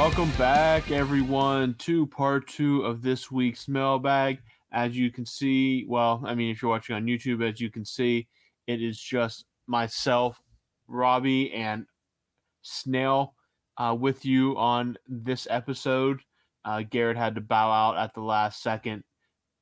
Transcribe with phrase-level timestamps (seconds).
[0.00, 4.40] Welcome back, everyone, to part two of this week's mailbag.
[4.72, 7.84] As you can see, well, I mean, if you're watching on YouTube, as you can
[7.84, 8.26] see,
[8.66, 10.40] it is just myself,
[10.88, 11.84] Robbie, and
[12.62, 13.34] Snail
[13.76, 16.20] uh, with you on this episode.
[16.64, 19.04] Uh, Garrett had to bow out at the last second,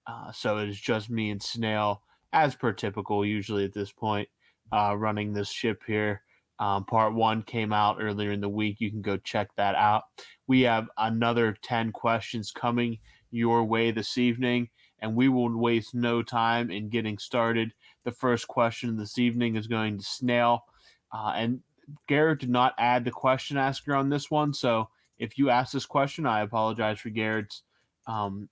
[0.06, 4.28] uh, so it is just me and Snail, as per typical, usually at this point,
[4.72, 6.22] uh, running this ship here.
[6.61, 8.81] Um, part one came out earlier in the week.
[8.81, 10.05] You can go check that out.
[10.47, 12.98] We have another 10 questions coming
[13.31, 14.69] your way this evening,
[15.00, 17.73] and we will waste no time in getting started.
[18.05, 20.65] The first question this evening is going to Snail.
[21.12, 21.60] Uh, and
[22.06, 24.53] Garrett did not add the question asker on this one.
[24.53, 24.88] So
[25.19, 27.62] if you ask this question, I apologize for Garrett's
[28.06, 28.49] um,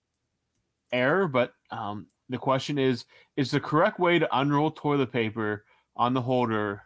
[0.93, 1.29] error.
[1.29, 3.05] But um, the question is
[3.37, 5.65] Is the correct way to unroll toilet paper
[5.97, 6.83] on the holder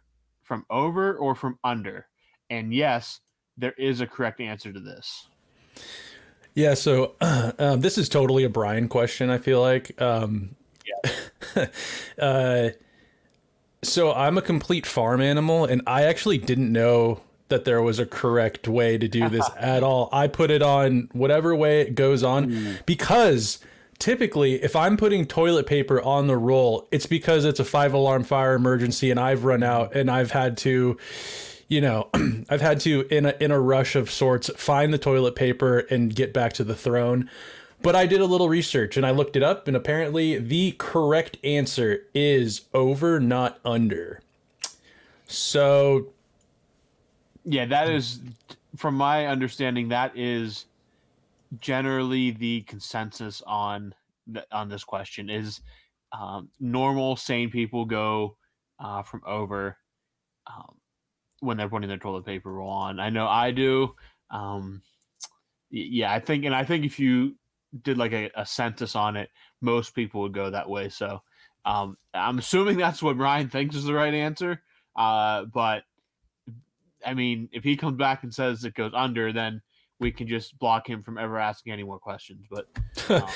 [0.50, 2.08] from over or from under?
[2.50, 3.20] And yes,
[3.56, 5.28] there is a correct answer to this.
[6.56, 9.30] Yeah, so um, this is totally a Brian question.
[9.30, 10.02] I feel like.
[10.02, 11.66] Um, Yeah.
[12.18, 12.70] uh,
[13.84, 18.06] so I'm a complete farm animal, and I actually didn't know that there was a
[18.06, 20.08] correct way to do this at all.
[20.12, 23.60] I put it on whatever way it goes on because
[24.00, 28.24] typically if I'm putting toilet paper on the roll, it's because it's a five alarm
[28.24, 30.98] fire emergency and I've run out and I've had to
[31.68, 32.08] you know,
[32.50, 36.14] I've had to in a in a rush of sorts find the toilet paper and
[36.14, 37.30] get back to the throne.
[37.82, 41.38] But I did a little research and I looked it up and apparently the correct
[41.42, 44.20] answer is over not under.
[45.26, 46.08] So
[47.44, 48.20] Yeah, that is,
[48.76, 50.66] from my understanding, that is
[51.58, 53.94] generally the consensus on
[54.52, 55.30] on this question.
[55.30, 55.60] Is
[56.12, 58.36] um, normal sane people go
[58.78, 59.76] uh, from over
[60.46, 60.76] um,
[61.40, 63.00] when they're putting their toilet paper roll on.
[63.00, 63.94] I know I do.
[64.30, 64.82] Um,
[65.70, 67.36] yeah, I think, and I think if you
[67.82, 70.88] did like a, a census on it, most people would go that way.
[70.88, 71.22] So
[71.64, 74.62] um, I'm assuming that's what Ryan thinks is the right answer.
[74.96, 75.84] Uh, but
[77.06, 79.62] I mean, if he comes back and says it goes under, then
[80.00, 82.46] we can just block him from ever asking any more questions.
[82.50, 82.66] But
[83.10, 83.28] um,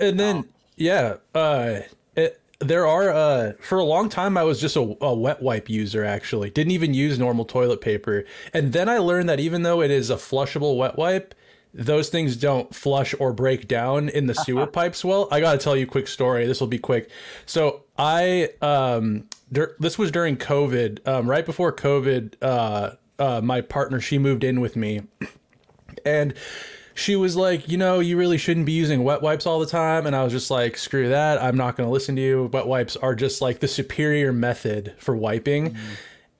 [0.00, 1.80] and then Um, yeah, uh,
[2.16, 5.68] it, there are uh, for a long time I was just a, a wet wipe
[5.68, 6.04] user.
[6.04, 8.24] Actually, didn't even use normal toilet paper,
[8.54, 11.34] and then I learned that even though it is a flushable wet wipe.
[11.78, 15.28] Those things don't flush or break down in the sewer pipes well.
[15.30, 16.46] I got to tell you a quick story.
[16.46, 17.10] This will be quick.
[17.44, 22.34] So I um dur- this was during COVID, um, right before COVID.
[22.40, 25.02] Uh, uh, my partner she moved in with me,
[26.06, 26.32] and
[26.94, 30.06] she was like, you know, you really shouldn't be using wet wipes all the time.
[30.06, 31.42] And I was just like, screw that.
[31.42, 32.48] I'm not going to listen to you.
[32.52, 35.76] Wet wipes are just like the superior method for wiping.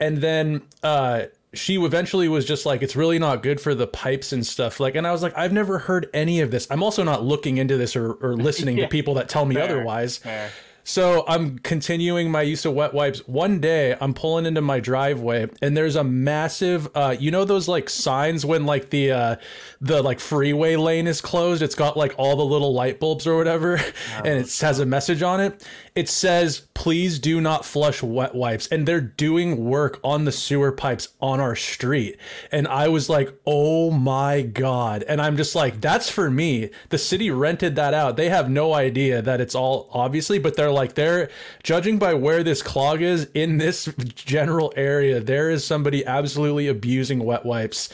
[0.00, 4.32] And then uh, she eventually was just like, it's really not good for the pipes
[4.32, 4.80] and stuff.
[4.80, 6.66] Like, and I was like, I've never heard any of this.
[6.70, 8.84] I'm also not looking into this or, or listening Yeah.
[8.84, 10.16] to people that tell me Fair, otherwise.
[10.16, 10.50] fair.
[10.88, 13.18] So I'm continuing my use of wet wipes.
[13.26, 17.66] One day I'm pulling into my driveway and there's a massive uh you know those
[17.66, 19.36] like signs when like the uh
[19.80, 23.36] the like freeway lane is closed, it's got like all the little light bulbs or
[23.36, 23.80] whatever
[24.24, 25.66] and it has a message on it.
[25.96, 30.70] It says please do not flush wet wipes and they're doing work on the sewer
[30.70, 32.18] pipes on our street.
[32.52, 36.70] And I was like, "Oh my god." And I'm just like, that's for me.
[36.90, 38.16] The city rented that out.
[38.16, 41.30] They have no idea that it's all obviously, but they're like they're
[41.62, 47.24] judging by where this clog is in this general area, there is somebody absolutely abusing
[47.24, 47.88] wet wipes.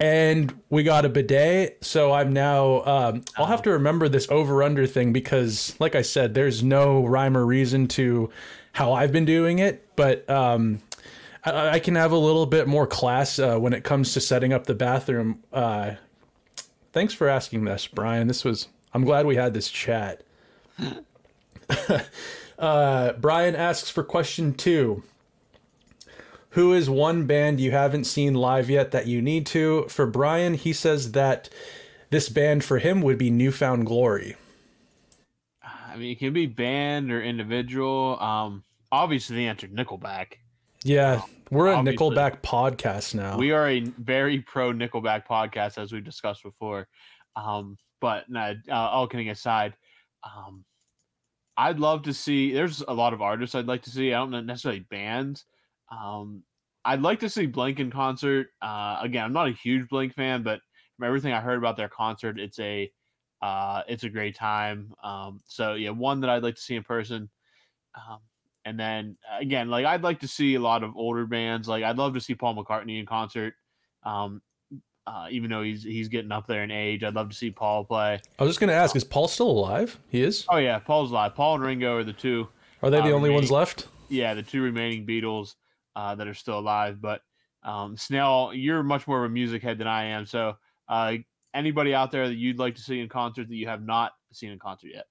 [0.00, 2.84] And we got a bidet, so I'm now.
[2.84, 7.04] Um, I'll have to remember this over under thing because, like I said, there's no
[7.04, 8.30] rhyme or reason to
[8.72, 9.84] how I've been doing it.
[9.96, 10.80] But um,
[11.44, 14.52] I, I can have a little bit more class uh, when it comes to setting
[14.52, 15.42] up the bathroom.
[15.52, 15.94] Uh,
[16.92, 18.28] thanks for asking this, Brian.
[18.28, 18.68] This was.
[18.94, 20.22] I'm glad we had this chat.
[22.58, 25.02] uh, Brian asks for question two.
[26.50, 29.84] Who is one band you haven't seen live yet that you need to?
[29.88, 31.50] For Brian, he says that
[32.10, 34.36] this band for him would be New Found Glory.
[35.62, 38.18] I mean, it can be band or individual.
[38.20, 40.34] Um, obviously, the answer Nickelback.
[40.84, 41.96] Yeah, we're a Obviously.
[41.96, 43.36] Nickelback podcast now.
[43.36, 46.88] We are a very pro Nickelback podcast, as we discussed before.
[47.36, 49.74] Um, but no, uh, all kidding aside,
[50.24, 50.64] um,
[51.56, 52.52] I'd love to see.
[52.52, 54.14] There's a lot of artists I'd like to see.
[54.14, 55.44] I don't know necessarily bands.
[55.90, 56.42] Um,
[56.84, 58.48] I'd like to see Blink in concert.
[58.62, 60.60] Uh, again, I'm not a huge Blink fan, but
[60.96, 62.90] from everything I heard about their concert, it's a
[63.40, 64.92] uh, it's a great time.
[65.02, 67.28] Um, so yeah, one that I'd like to see in person.
[67.94, 68.18] Um,
[68.64, 71.68] and then again, like I'd like to see a lot of older bands.
[71.68, 73.54] Like I'd love to see Paul McCartney in concert.
[74.02, 74.42] Um,
[75.06, 77.84] uh, even though he's he's getting up there in age, I'd love to see Paul
[77.84, 78.20] play.
[78.38, 79.98] I was just going to ask, is Paul still alive?
[80.10, 80.44] He is?
[80.50, 81.34] Oh yeah, Paul's live.
[81.34, 82.48] Paul and Ringo are the two.
[82.82, 83.88] Are they the uh, only ones left?
[84.08, 85.54] Yeah, the two remaining Beatles
[85.98, 87.00] uh, that are still alive.
[87.00, 87.22] But
[87.64, 90.26] um, Snail, you're much more of a music head than I am.
[90.26, 90.56] So
[90.88, 91.14] uh,
[91.52, 94.52] anybody out there that you'd like to see in concert that you have not seen
[94.52, 95.06] in concert yet?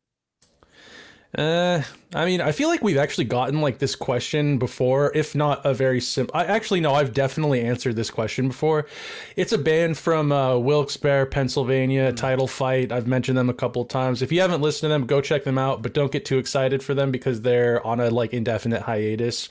[1.36, 1.82] Uh,
[2.16, 5.74] I mean, I feel like we've actually gotten like this question before, if not a
[5.74, 6.36] very simple.
[6.36, 8.88] I actually no, I've definitely answered this question before.
[9.36, 12.14] It's a band from uh, Wilkes-Barre, Pennsylvania.
[12.14, 12.92] Title Fight.
[12.92, 14.22] I've mentioned them a couple times.
[14.22, 15.82] If you haven't listened to them, go check them out.
[15.82, 19.50] But don't get too excited for them because they're on a like indefinite hiatus.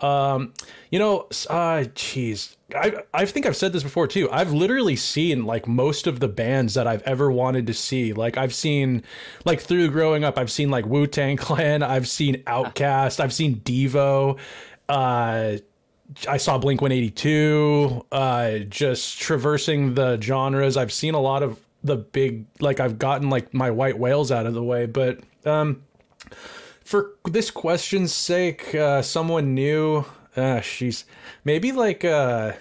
[0.00, 0.52] Um,
[0.90, 4.30] you know, uh, jeez, I I think I've said this before too.
[4.30, 8.12] I've literally seen like most of the bands that I've ever wanted to see.
[8.12, 9.02] Like I've seen,
[9.44, 13.60] like through growing up, I've seen like Wu Tang Clan, I've seen OutKast, I've seen
[13.60, 14.38] Devo,
[14.88, 15.56] uh.
[16.28, 20.76] I saw Blink 182, uh, just traversing the genres.
[20.76, 24.44] I've seen a lot of the big, like, I've gotten like my white whales out
[24.44, 24.84] of the way.
[24.84, 25.84] But um,
[26.84, 30.04] for this question's sake, uh, someone new,
[30.36, 31.04] uh, she's
[31.44, 32.52] maybe like, uh,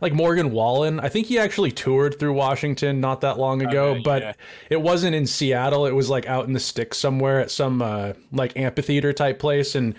[0.00, 1.00] like Morgan Wallen.
[1.00, 4.32] I think he actually toured through Washington not that long ago, Okay, but yeah.
[4.70, 5.86] it wasn't in Seattle.
[5.86, 9.74] It was like out in the sticks somewhere at some uh, like amphitheater type place,
[9.74, 9.94] and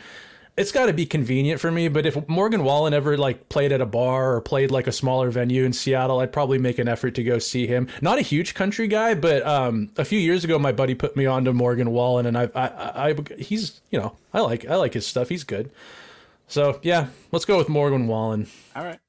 [0.57, 1.87] it's got to be convenient for me.
[1.87, 5.29] But if Morgan Wallen ever like played at a bar or played like a smaller
[5.31, 7.87] venue in Seattle, I'd probably make an effort to go see him.
[8.01, 11.25] Not a huge country guy, but um, a few years ago, my buddy put me
[11.25, 14.75] on to Morgan Wallen, and I, I, I, I he's you know I like I
[14.75, 15.29] like his stuff.
[15.29, 15.71] He's good.
[16.49, 18.47] So yeah, let's go with Morgan Wallen.
[18.75, 18.99] All right.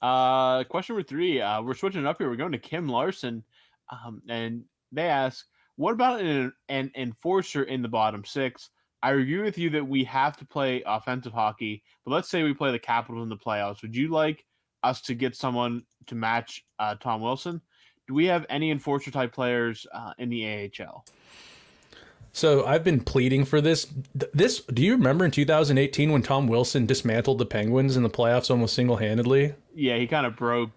[0.00, 1.40] Uh, question number three.
[1.40, 2.28] Uh, we're switching up here.
[2.28, 3.44] We're going to Kim Larson,
[3.90, 5.46] um, and they ask,
[5.76, 8.70] "What about an, an enforcer in the bottom six?
[9.02, 12.54] I agree with you that we have to play offensive hockey, but let's say we
[12.54, 13.82] play the Capitals in the playoffs.
[13.82, 14.44] Would you like
[14.82, 17.60] us to get someone to match uh, Tom Wilson?
[18.08, 21.04] Do we have any enforcer type players uh, in the AHL?
[22.32, 23.86] So I've been pleading for this.
[24.32, 28.50] This do you remember in 2018 when Tom Wilson dismantled the Penguins in the playoffs
[28.50, 29.54] almost single-handedly?
[29.74, 30.70] Yeah, he kind of broke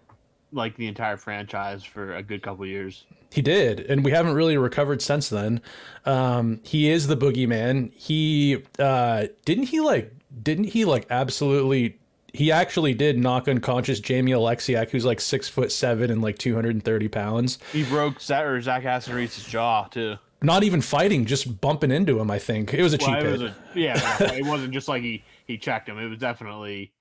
[0.52, 3.04] like the entire franchise for a good couple years.
[3.32, 5.60] He did, and we haven't really recovered since then.
[6.04, 7.92] Um, he is the boogeyman.
[7.94, 11.98] He uh, didn't he like didn't he like absolutely
[12.32, 17.08] he actually did knock unconscious Jamie Oleksiak, who's like six foot seven and like 230
[17.08, 17.58] pounds.
[17.72, 20.16] He broke Zach, or Zach Aston-Reese's jaw too.
[20.42, 22.30] Not even fighting, just bumping into him.
[22.30, 23.50] I think it was a cheap Well, it hit.
[23.50, 25.98] a, yeah, it wasn't just like he he checked him.
[25.98, 26.92] It was definitely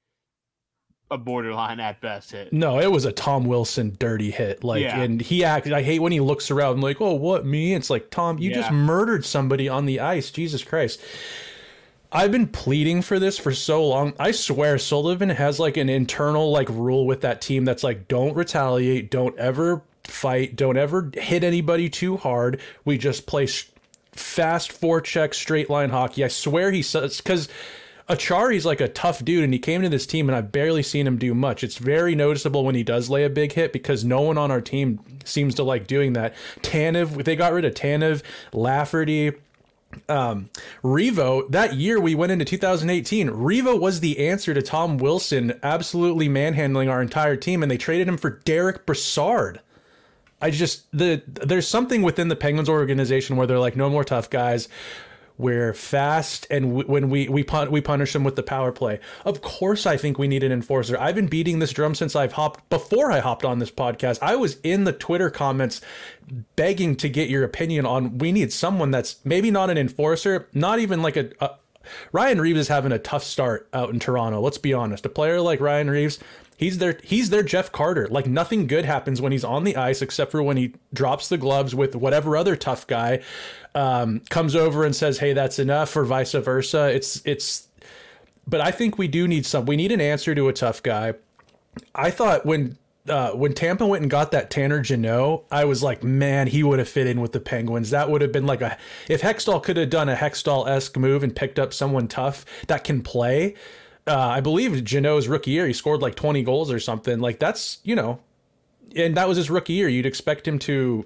[1.12, 2.52] a borderline at best hit.
[2.52, 4.64] No, it was a Tom Wilson dirty hit.
[4.64, 5.00] Like, Yeah.
[5.02, 5.74] and he acted.
[5.74, 8.72] I hate when he looks around like, "Oh, what me?" It's like Tom, you just
[8.72, 10.32] murdered somebody on the ice.
[10.32, 11.00] Jesus Christ!
[12.12, 14.14] I've been pleading for this for so long.
[14.18, 18.34] I swear, Sullivan has like an internal like rule with that team that's like, don't
[18.36, 22.60] retaliate, don't ever fight, don't ever hit anybody too hard.
[22.84, 23.48] We just play.
[24.12, 26.24] fast four check straight line hockey.
[26.24, 27.50] I swear he says because
[28.08, 31.08] Acciari's like a tough dude, and he came to this team, and I've barely seen
[31.08, 31.64] him do much.
[31.64, 34.62] It's very noticeable when he does lay a big hit because no one on our
[34.62, 36.36] team seems to like doing that.
[36.62, 38.22] Tanev, they got rid of Tanev,
[38.54, 39.34] Lafferty,
[40.08, 40.50] um,
[40.84, 46.28] Revo, that year we went into 2018, Revo was the answer to Tom Wilson absolutely
[46.28, 49.62] manhandling our entire team, and they traded him for Derick Brassard.
[50.42, 54.30] I just the there's something within the Penguins organization where they're like, no more tough
[54.30, 54.68] guys.
[55.38, 59.02] We're fast, and when we we pun- we punish them with the power play.
[59.26, 60.98] Of course, I think we need an enforcer.
[60.98, 64.20] I've been beating this drum since I've hopped before I hopped on this podcast.
[64.22, 65.82] I was in the Twitter comments
[66.56, 68.18] begging to get your opinion on.
[68.18, 71.56] We need someone that's maybe not an enforcer, not even like a, a
[72.12, 74.40] Ryan Reaves is having a tough start out in Toronto.
[74.40, 75.06] Let's be honest.
[75.06, 76.20] A player like Ryan Reaves,
[76.58, 78.08] he's their he's their Jeff Carter.
[78.08, 81.38] Like nothing good happens when he's on the ice except for when he drops the
[81.38, 83.22] gloves with whatever other tough guy
[83.74, 86.94] um, comes over and says, "Hey, that's enough," or vice versa.
[86.94, 87.68] It's it's.
[88.48, 89.66] But I think we do need some.
[89.66, 91.16] We need an answer to a tough guy.
[91.94, 92.78] I thought when
[93.10, 96.80] uh, when Tampa went and got that Tanner Jeannot, I was like, man, he would
[96.80, 97.92] have fit in with the Penguins.
[97.92, 101.24] That would have been like a if Hextall could have done a Hextall esque move
[101.24, 103.56] and picked up someone tough that can play.
[104.08, 107.20] Uh, I believe Jeannot's rookie year, he scored like 20 goals or something.
[107.20, 108.20] Like that's you know,
[108.96, 109.88] and that was his rookie year.
[109.90, 111.06] You'd expect him to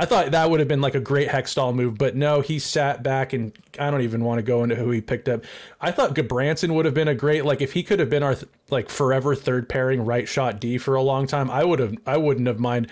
[0.00, 3.02] I thought that would have been like a great Hextall move, but no, he sat
[3.02, 5.42] back and I don't even want to go into who he picked up.
[5.80, 8.36] I thought Gudbranson would have been a great like if he could have been our
[8.70, 11.50] like forever third pairing right shot D for a long time.
[11.50, 12.86] I would have I wouldn't have mind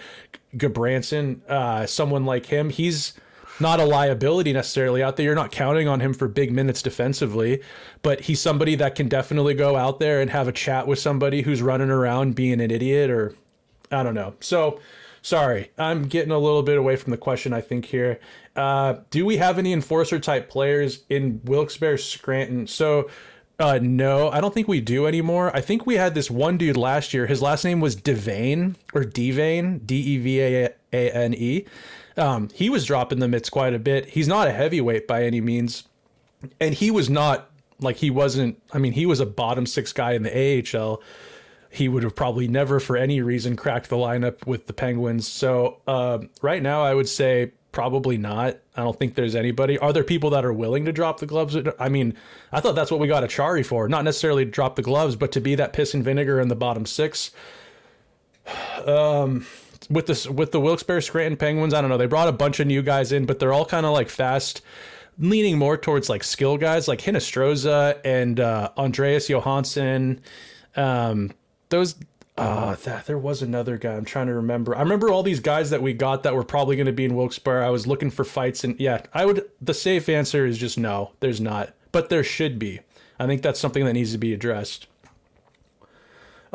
[0.57, 2.71] Gudbranson, uh, someone like him.
[2.71, 3.15] He's
[3.61, 5.25] not a liability necessarily out there.
[5.25, 7.63] You're not counting on him for big minutes defensively,
[8.03, 11.43] but he's somebody that can definitely go out there and have a chat with somebody
[11.43, 13.35] who's running around being an idiot or
[13.91, 14.35] I don't know.
[14.41, 14.81] So
[15.23, 17.53] sorry, I'm getting a little bit away from the question.
[17.53, 18.21] I think here,
[18.55, 22.67] uh, do we have any enforcer type players in Wilkes-Barre, Scranton?
[22.67, 23.09] So.
[23.59, 25.51] Uh, no, I don't think we do anymore.
[25.57, 27.27] I think we had this one dude last year.
[27.27, 31.65] His last name was Devane or Devane, D E V A N E.
[32.17, 34.07] Um, he was dropping the mitts quite a bit.
[34.07, 35.85] He's not a heavyweight by any means,
[36.61, 38.63] and he was not like he wasn't.
[38.73, 41.03] I mean, he was a bottom six guy in the AHL
[41.77, 45.29] he would have probably never, for any reason, cracked the lineup with the Penguins.
[45.29, 48.57] So um, right now, I would say probably not.
[48.75, 49.77] I don't think there's anybody.
[49.79, 51.55] Are there people that are willing to drop the gloves?
[51.79, 52.15] I mean,
[52.51, 55.33] I thought that's what we got Acciari for, not necessarily to drop the gloves, but
[55.33, 57.31] to be that piss and vinegar in the bottom six.
[58.87, 59.45] Um,
[59.91, 61.97] with this with the Wilkes-Barre Scranton Penguins, I don't know.
[61.97, 64.63] They brought a bunch of new guys in, but they're all kind of like fast,
[65.19, 70.21] leaning more towards like skill guys, like Hinostroza and uh, Andreas Johnsson.
[70.77, 71.33] Um,
[71.69, 71.97] those
[72.39, 73.95] uh, that there was another guy.
[73.95, 74.77] I'm trying to remember.
[74.77, 77.17] I remember all these guys that we got that were probably going to be in
[77.17, 77.65] Wilkes-Barre.
[77.65, 79.49] I was looking for fights, and yeah, I would.
[79.61, 81.13] The safe answer is just no.
[81.21, 82.81] There's not, but there should be.
[83.19, 84.87] I think that's something that needs to be addressed.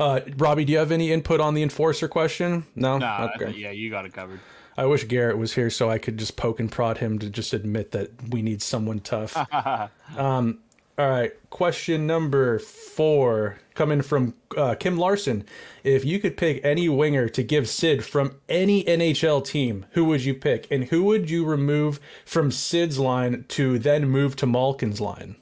[0.02, 2.66] Uh, Robbie, do you have any input on the enforcer question?
[2.76, 2.98] No.
[2.98, 3.30] No.
[3.36, 3.52] Okay.
[3.52, 4.40] Yeah, you got it covered.
[4.76, 7.54] I wish Garrett was here so I could just poke and prod him to just
[7.54, 9.38] admit that we need someone tough.
[10.18, 10.60] um,
[10.98, 15.46] all right, question number four coming from uh, Kim Larson.
[15.84, 20.24] If you could pick any winger to give Sid from any NHL team, who would
[20.24, 20.68] you pick?
[20.72, 25.36] And who would you remove from Sid's line to then move to Malkin's line?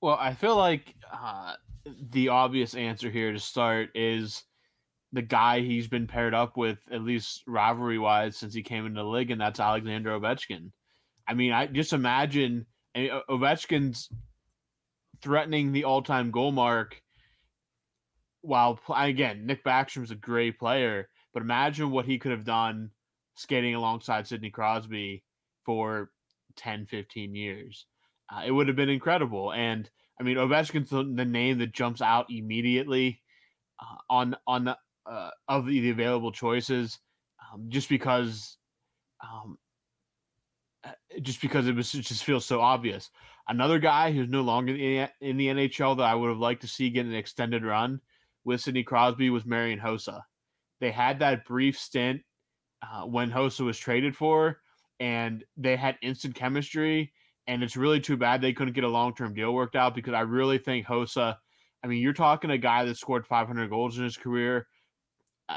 [0.00, 1.54] Well, I feel like uh,
[2.10, 4.44] the obvious answer here to start is
[5.12, 9.02] the guy he's been paired up with, at least rivalry wise, since he came into
[9.02, 10.70] the league, and that's Alexander Ovechkin.
[11.26, 12.66] I mean, I just imagine
[12.96, 14.08] Ovechkin's
[15.22, 17.00] threatening the all-time goal mark.
[18.40, 22.90] While again, Nick Backstrom's a great player, but imagine what he could have done
[23.34, 25.24] skating alongside Sidney Crosby
[25.64, 26.10] for
[26.56, 27.86] 10, 15 years.
[28.32, 29.52] Uh, it would have been incredible.
[29.52, 33.20] And I mean, Ovechkin's the, the name that jumps out immediately
[33.80, 36.98] uh, on on the, uh, of the, the, available choices,
[37.52, 38.58] um, just because
[39.22, 39.58] um,
[40.84, 43.10] uh, just because it was it just feels so obvious.
[43.48, 46.68] Another guy who's no longer in, in the NHL that I would have liked to
[46.68, 48.00] see get an extended run
[48.44, 50.22] with Sidney Crosby was Marian Hossa.
[50.80, 52.22] They had that brief stint
[52.82, 54.58] uh, when Hossa was traded for,
[55.00, 57.12] and they had instant chemistry.
[57.48, 60.14] And it's really too bad they couldn't get a long term deal worked out because
[60.14, 61.36] I really think Hossa.
[61.82, 64.66] I mean, you're talking a guy that scored 500 goals in his career.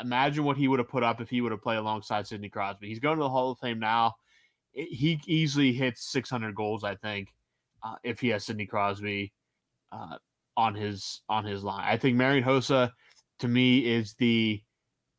[0.01, 2.87] Imagine what he would have put up if he would have played alongside Sidney Crosby.
[2.87, 4.15] He's going to the Hall of Fame now
[4.73, 6.83] he easily hits 600 goals.
[6.83, 7.29] I think
[7.83, 9.33] uh, if he has Sidney Crosby
[9.91, 10.17] uh,
[10.57, 11.85] on his on his line.
[11.85, 12.91] I think Marian Hossa
[13.39, 14.61] to me is the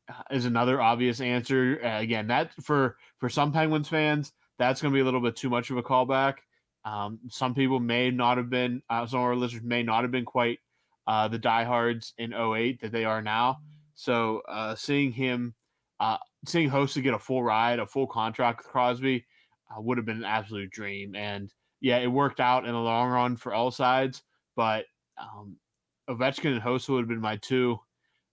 [0.09, 1.81] uh, is another obvious answer.
[1.85, 5.37] Uh, again, that for for some Penguins fans, that's going to be a little bit
[5.37, 6.37] too much of a callback.
[6.85, 10.11] Um, some people may not have been, uh, some of our listeners may not have
[10.11, 10.59] been quite
[11.07, 13.61] uh, the diehards in 08 that they are now.
[13.95, 15.55] So uh, seeing him,
[16.01, 19.25] uh, seeing Hossa get a full ride, a full contract with Crosby
[19.71, 21.15] uh, would have been an absolute dream.
[21.15, 24.23] And yeah, it worked out in the long run for all sides,
[24.57, 24.87] but
[25.19, 25.57] um,
[26.09, 27.79] Ovechkin and Hossa would have been my two,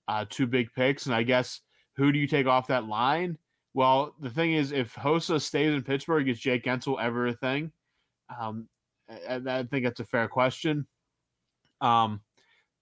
[0.08, 1.06] uh, two big picks.
[1.06, 1.62] And I guess
[1.96, 3.38] who do you take off that line?
[3.74, 7.72] Well, the thing is, if Hossa stays in Pittsburgh, is Jake Guentzel ever a thing?
[8.38, 8.68] Um,
[9.10, 10.88] I, I, think that's a fair question.
[11.82, 12.22] Um,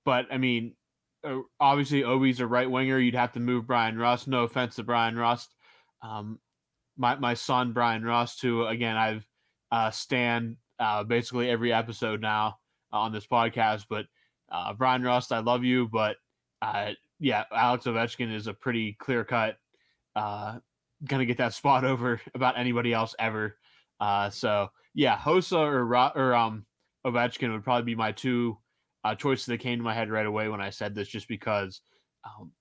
[0.06, 0.76] but I mean,
[1.24, 3.00] uh, obviously, Obi's a right winger.
[3.00, 4.28] You'd have to move Bryan Rust.
[4.28, 5.56] No offense to Bryan Rust.
[6.02, 6.40] Um,
[6.98, 9.26] my my son Bryan Rust, who again I've
[9.72, 12.58] uh, stand uh, basically every episode now
[12.92, 13.86] on this podcast.
[13.90, 14.06] But
[14.52, 16.18] uh, Bryan Rust, I love you, but
[16.62, 19.58] uh, yeah, Alex Ovechkin is a pretty clear cut
[20.18, 20.58] uh,
[21.06, 23.58] going to get that spot over about anybody else ever.
[24.00, 26.66] Uh, so yeah, Hossa or or um
[27.06, 28.58] Ovechkin would probably be my two
[29.06, 31.82] uh, choices that came to my head right away when I said this, just because
[32.26, 32.52] um,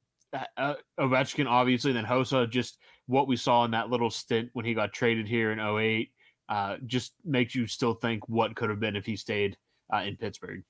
[0.58, 2.76] uh, Ovechkin obviously, then Hossa, just
[3.06, 6.12] what we saw in that little stint when he got traded here in 08,
[6.50, 9.56] uh, just makes you still think what could have been if he stayed
[9.92, 10.62] uh, in Pittsburgh.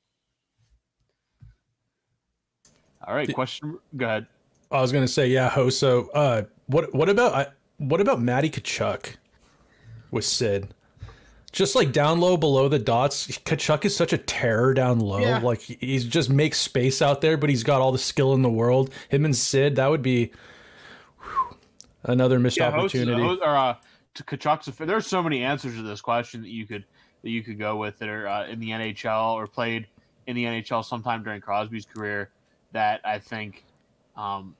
[3.05, 3.77] All right, question.
[3.97, 4.27] Go ahead.
[4.71, 6.07] I was gonna say, yeah, Hossa.
[6.15, 9.17] Uh, what what about what about Matty Tkachuk
[10.13, 10.73] with Sid?
[11.57, 15.21] Just like down low below the dots, Tkachuk is such a terror down low.
[15.21, 15.39] Yeah.
[15.39, 18.51] Like he's just makes space out there, but he's got all the skill in the
[18.51, 18.93] world.
[19.09, 20.33] Him and Sid, that would be
[21.19, 21.57] whew,
[22.03, 23.23] another missed yeah, opportunity.
[23.23, 23.75] Host, or uh,
[24.15, 24.67] Tkachuk's.
[24.77, 26.85] There's so many answers to this question that you could
[27.23, 29.87] that you could go with that are uh, in the NHL or played
[30.27, 32.33] in the NHL sometime during Crosby's career
[32.73, 33.65] that I think
[34.15, 34.55] um,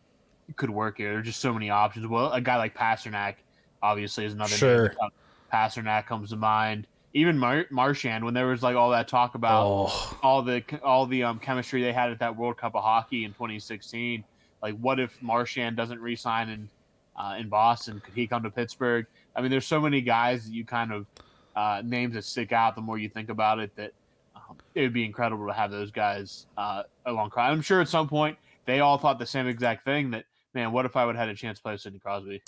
[0.57, 1.13] could work here.
[1.13, 2.07] There's just so many options.
[2.07, 3.35] Well, a guy like Pastrnak
[3.83, 4.57] obviously is another.
[4.57, 4.89] Sure.
[4.99, 5.11] Name.
[5.53, 6.87] Pastrnak comes to mind.
[7.15, 10.19] Even Mar- Marchand, when there was like all that talk about oh.
[10.23, 13.33] all the all the um, chemistry they had at that World Cup of Hockey in
[13.33, 14.23] 2016,
[14.63, 16.69] like what if Marchand doesn't resign in
[17.17, 18.01] uh, in Boston?
[18.05, 19.07] Could he come to Pittsburgh?
[19.35, 21.07] I mean, there's so many guys that you kind of
[21.55, 22.75] uh, names that stick out.
[22.75, 23.93] The more you think about it, that
[24.35, 27.33] um, it would be incredible to have those guys uh, along.
[27.37, 28.37] I'm sure at some point
[28.67, 30.25] they all thought the same exact thing that
[30.57, 32.43] man, what if I would have had a chance to play Sidney Crosby?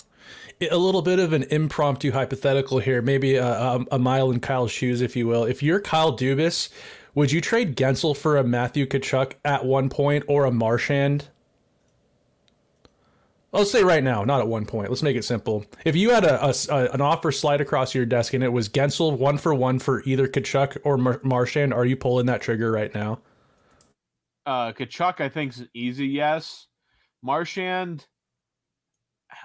[0.69, 4.71] A little bit of an impromptu hypothetical here, maybe a, a, a mile in Kyle's
[4.71, 5.45] shoes, if you will.
[5.45, 6.69] If you're Kyle Dubas,
[7.15, 11.29] would you trade Guentzel for a Matthew Tkachuk at one point or a Marchand?
[13.51, 14.89] Let's say right now, not at one point.
[14.89, 15.65] Let's make it simple.
[15.85, 19.17] If you had a, a, an offer slide across your desk and it was Guentzel
[19.17, 22.93] one for one for either Tkachuk or Mar- Marchand, are you pulling that trigger right
[22.93, 23.19] now?
[24.45, 26.67] Uh, Tkachuk, I think is easy yes.
[27.21, 28.05] Marchand,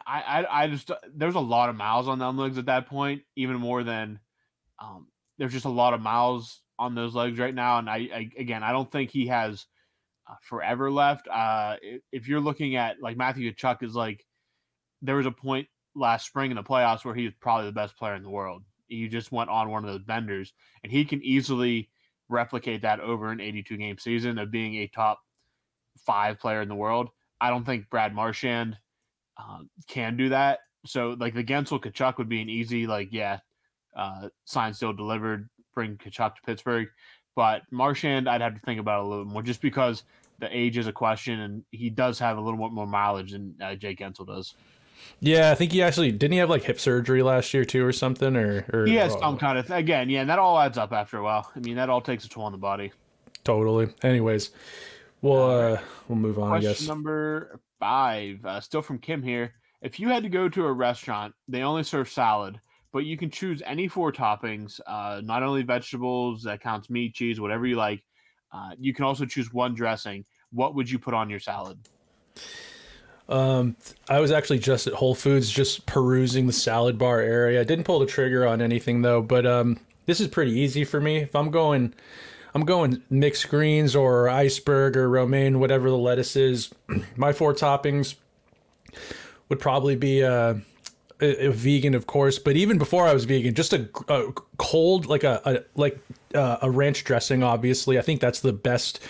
[0.07, 3.23] I, I, I just there's a lot of miles on them legs at that point,
[3.37, 4.21] even more than
[4.83, 5.09] um,
[5.39, 7.79] there's just a lot of miles on those legs right now.
[7.79, 9.67] And I, I again, I don't think he has
[10.29, 11.29] uh, forever left.
[11.29, 11.77] Uh,
[12.13, 14.25] if you're looking at like Matthew Tkachuk is like,
[15.03, 17.97] there was a point last spring in the playoffs where he was probably the best
[17.97, 18.63] player in the world.
[18.87, 21.91] He just went on one of those benders, and he can easily
[22.29, 25.21] replicate that over an 82 game season of being a top
[26.07, 27.11] five player in the world.
[27.45, 28.79] I don't think Brad Marchand
[29.37, 30.61] um, can do that.
[30.87, 33.41] So like the Guentzel Tkachuk would be an easy like yeah,
[33.95, 36.89] uh, sign still delivered, bring Tkachuk to Pittsburgh.
[37.37, 40.05] But Marchand, I'd have to think about a little more just because
[40.39, 43.55] the age is a question, and he does have a little bit more mileage than
[43.61, 44.55] uh, Jake Guentzel does.
[45.21, 47.93] Yeah, I think he actually didn't he have like hip surgery last year too, or
[47.93, 49.21] something, or, or he has oh.
[49.21, 51.51] some kind of again, yeah, and that all adds up after a while.
[51.55, 52.93] I mean, that all takes a toll on the body.
[53.45, 53.89] Totally.
[54.03, 54.51] Anyways,
[55.25, 56.51] We'll uh, we'll move on.
[56.51, 56.87] Question I guess.
[56.87, 59.53] number five, uh, still from Kim here.
[59.81, 62.61] If you had to go to a restaurant, they only serve salad,
[62.93, 64.81] but you can choose any four toppings.
[64.87, 68.05] Uh, not only vegetables, that counts meat, cheese, whatever you like.
[68.53, 70.27] Uh, you can also choose one dressing.
[70.53, 71.79] What would you put on your salad?
[73.27, 73.77] Um,
[74.11, 77.63] I was actually just at Whole Foods, just perusing the salad bar area.
[77.63, 81.01] I didn't pull the trigger on anything though, but um, this is pretty easy for
[81.01, 81.17] me.
[81.17, 81.95] If I'm going
[82.55, 86.73] I'm going mixed greens or iceberg or romaine, whatever the lettuce is.
[87.17, 88.15] My four toppings
[89.49, 90.55] would probably be uh,
[91.21, 95.07] a, a, vegan, of course, but even before I was vegan, just a, a cold
[95.07, 95.99] like a, a like
[96.35, 97.43] uh, a ranch dressing.
[97.43, 99.01] Obviously, I think that's the best.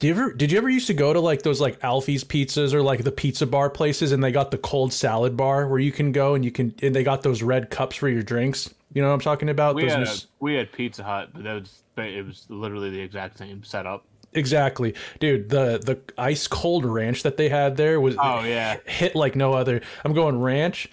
[0.00, 2.72] Did you ever did you ever used to go to like those like Alfy's pizzas
[2.72, 5.92] or like the pizza bar places and they got the cold salad bar where you
[5.92, 8.74] can go and you can and they got those red cups for your drinks?
[8.92, 9.76] You know what I'm talking about?
[9.76, 13.00] We, those had, a, we had Pizza Hut, but that was it was literally the
[13.00, 14.04] exact same setup.
[14.32, 15.48] Exactly, dude.
[15.48, 19.52] The the ice cold ranch that they had there was oh yeah hit like no
[19.52, 19.80] other.
[20.04, 20.88] I'm going ranch,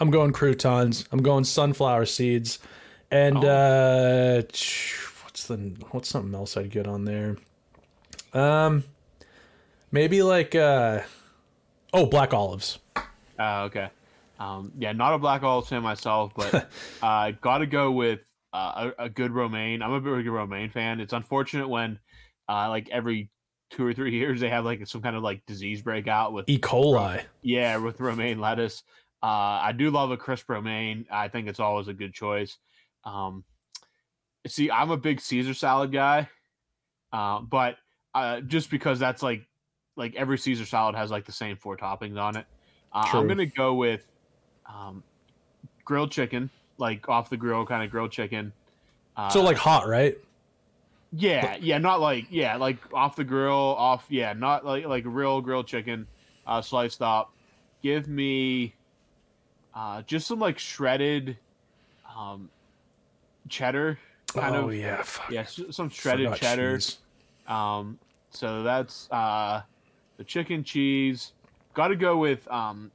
[0.00, 1.04] I'm going croutons.
[1.12, 2.58] I'm going sunflower seeds,
[3.10, 3.48] and Oh.
[3.48, 5.56] uh, what's the
[5.90, 7.36] what's something else I'd get on there?
[8.32, 8.84] Um,
[9.92, 11.00] maybe like uh,
[11.92, 12.78] oh, black olives.
[13.38, 13.88] Uh, okay.
[14.38, 16.68] Um, yeah, not a black olive fan myself, but
[17.02, 18.20] I uh, got to go with
[18.52, 19.82] uh, a, a good romaine.
[19.82, 21.00] I'm a big romaine fan.
[21.00, 21.98] It's unfortunate when,
[22.48, 23.30] uh, like every
[23.70, 26.58] two or three years, they have like some kind of like disease breakout with E.
[26.58, 27.22] coli.
[27.42, 28.82] yeah with romaine lettuce.
[29.22, 31.06] Uh, I do love a crisp romaine.
[31.10, 32.58] I think it's always a good choice.
[33.04, 33.44] Um,
[34.46, 36.28] see, I'm a big Caesar salad guy,
[37.12, 37.76] uh, but
[38.14, 39.46] uh, just because that's like
[39.96, 42.46] like every Caesar salad has like the same four toppings on it.
[42.92, 44.06] Uh, I'm gonna go with
[44.72, 45.02] um,
[45.84, 48.52] grilled chicken, like off the grill kind of grilled chicken.
[49.16, 50.16] Uh, So like hot, right?
[51.12, 55.40] yeah, yeah, not like yeah, like off the grill, off yeah, not like like real
[55.40, 56.06] grilled chicken,
[56.46, 57.32] uh, sliced up.
[57.82, 58.74] Give me
[59.74, 61.36] uh, just some like shredded
[62.16, 62.50] um,
[63.48, 63.98] cheddar,
[64.28, 65.30] kind oh of yeah, fuck.
[65.30, 66.76] yeah, some shredded Forgot cheddar.
[66.76, 66.98] cheese.
[67.46, 67.98] Um,
[68.30, 69.62] so that's uh,
[70.18, 71.32] the chicken cheese.
[71.74, 72.90] Got to go with um,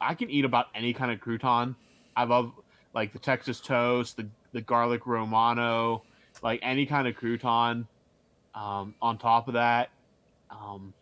[0.00, 1.74] I can eat about any kind of crouton.
[2.16, 2.52] I love
[2.94, 6.02] like the Texas toast, the the garlic romano,
[6.42, 7.86] like any kind of crouton.
[8.54, 9.90] Um, on top of that,
[10.48, 10.94] um,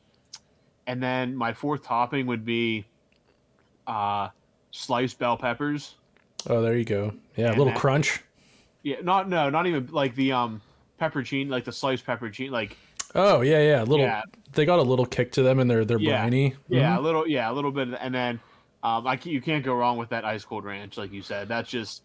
[0.86, 2.86] and then my fourth topping would be
[3.86, 4.28] uh,
[4.70, 5.96] sliced bell peppers.
[6.48, 7.12] Oh, there you go.
[7.36, 8.22] Yeah, a little that- crunch.
[8.84, 10.60] Yeah, not no, not even like the um
[11.00, 12.76] peppercine, like the sliced peppercine, like
[13.14, 13.82] Oh yeah, yeah.
[13.82, 14.06] A little.
[14.06, 14.22] Yeah.
[14.52, 16.22] They got a little kick to them, and they're they're Yeah.
[16.22, 16.54] briny.
[16.68, 16.98] Yeah, Mhm.
[16.98, 17.28] a little.
[17.28, 18.40] Yeah, a little bit, and then
[18.82, 21.48] um, I you can't go wrong with that ice cold ranch, like you said.
[21.48, 22.02] That's just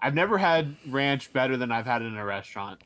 [0.00, 2.80] I've never had ranch better than I've had it in a restaurant.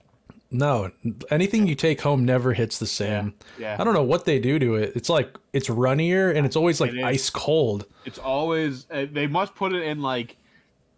[0.50, 0.90] No,
[1.30, 3.34] anything you take home never hits the same.
[3.58, 4.92] Yeah, I don't know what they do to it.
[4.96, 7.84] It's like it's runnier and it's always like It ice cold.
[8.06, 10.36] it's always uh, they must put it in like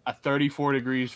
[0.07, 1.15] a 34 degrees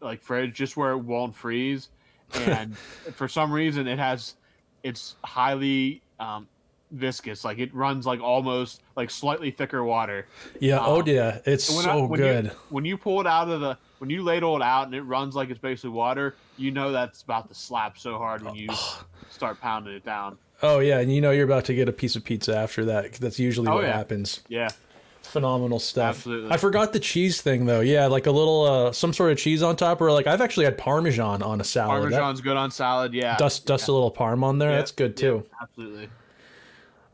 [0.00, 1.90] like fridge just where it won't freeze,
[2.34, 2.76] and
[3.14, 4.36] for some reason it has
[4.82, 6.48] it's highly um,
[6.90, 10.26] viscous, like it runs like almost like slightly thicker water.
[10.60, 10.78] Yeah.
[10.80, 12.44] oh Um, yeah, it's when so I- when good.
[12.46, 15.02] You, when you pull it out of the when you ladle it out and it
[15.02, 18.68] runs like it's basically water, you know that's about to slap so hard when you
[19.30, 20.36] start pounding it down.
[20.62, 23.14] Oh yeah, and you know you're about to get a piece of pizza after that.
[23.14, 23.92] That's usually Oh, what yeah.
[23.96, 24.40] happens.
[24.48, 24.68] Yeah,
[25.22, 26.16] Phenomenal stuff.
[26.18, 26.50] Absolutely.
[26.52, 27.80] I forgot the cheese thing though.
[27.80, 30.64] Yeah, like a little uh, some sort of cheese on top, or like I've actually
[30.66, 32.04] had Parmesan on a salad.
[32.12, 33.12] That- Parmesan's good on salad.
[33.12, 34.70] Yeah, dust dust a little parm on there.
[34.70, 35.44] Yeah, That's good too.
[35.60, 36.08] absolutely.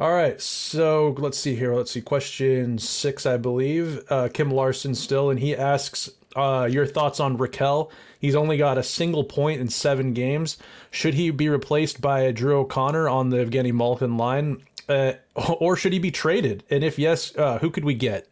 [0.01, 1.75] All right, so let's see here.
[1.75, 2.01] Let's see.
[2.01, 4.03] Question six, I believe.
[4.09, 7.91] Uh, Kim Larson still, and he asks uh, your thoughts on Rakell.
[8.19, 10.57] He's only got a single point in seven games.
[10.91, 15.93] Should he be replaced by Drew O'Connor on the Evgeny Malkin line, uh, or should
[15.93, 16.65] he be traded?
[16.71, 18.29] And if yes, uh, who could we get?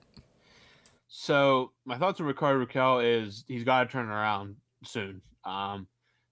[1.09, 5.21] So my thoughts on Rickard Rakell is he's got to turn around soon.
[5.45, 5.89] Um,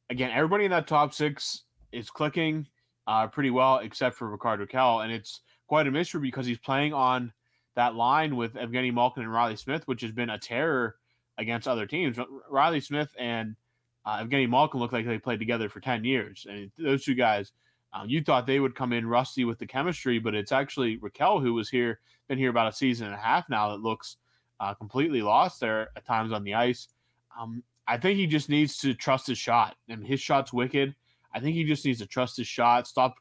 [0.09, 2.67] again, everybody in that top six is clicking
[3.09, 6.93] uh, pretty well except for Rickard Rakell, and it's quite a mystery because he's playing
[6.93, 7.33] on
[7.75, 10.97] that line with Evgeny Malkin and Reilly Smith, which has been a terror
[11.39, 12.19] against other teams.
[12.51, 13.57] Reilly Smith and
[14.05, 17.53] uh, Evgeny Malkin look like they played together for ten years, and those two guys.
[17.95, 21.41] Um, you thought they would come in rusty with the chemistry, but it's actually Rakell
[21.41, 23.71] who was here, been here about a season and a half now.
[23.71, 24.19] That looks
[24.61, 26.89] uh, completely lost there at times on the ice.
[27.41, 30.95] Um, I think he just needs to trust his shot, and his shot's wicked.
[31.35, 32.87] I think he just needs to trust his shot.
[32.87, 33.17] Stop.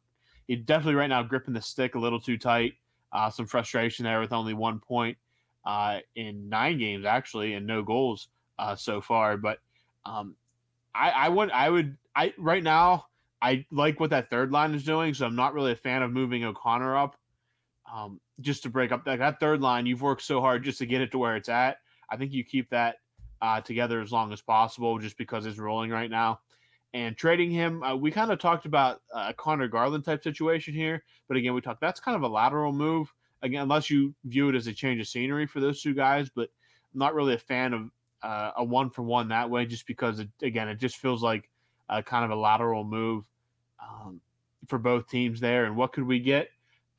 [0.47, 2.73] He's definitely right now gripping the stick a little too tight.
[3.11, 5.17] Uh, some frustration there with only one point
[5.65, 9.37] uh, in nine games actually, and no goals uh, so far.
[9.37, 9.59] But
[10.05, 10.35] um,
[10.93, 13.07] I, I would, I would, I right now
[13.41, 16.11] I like what that third line is doing, so I'm not really a fan of
[16.11, 17.15] moving O'Connor up
[17.93, 19.85] um, just to break up that, that third line.
[19.85, 21.77] You've worked so hard just to get it to where it's at.
[22.09, 22.97] I think you keep that
[23.41, 26.39] uh, together as long as possible, just because it's rolling right now.
[26.93, 31.03] And trading him, uh, we kind of talked about a Connor Garland type situation here,
[31.27, 33.13] but again, we talked that's kind of a lateral move.
[33.43, 36.49] Again, unless you view it as a change of scenery for those two guys, but
[36.93, 37.91] I'm not really a fan of
[38.23, 41.49] uh, a one for one that way, just because it, again, it just feels like
[41.89, 43.25] uh, kind of a lateral move
[43.81, 44.19] um,
[44.67, 45.65] for both teams there.
[45.65, 46.49] And what could we get?